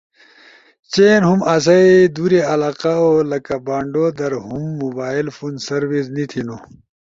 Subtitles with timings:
[0.91, 6.57] ۔چین ہم آسئی دورے علاقہ ؤ لکہ بانڈو در ہم موبائل فون سروس نی تھینو۔